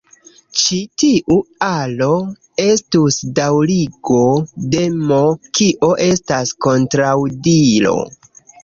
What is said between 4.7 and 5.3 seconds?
de "M",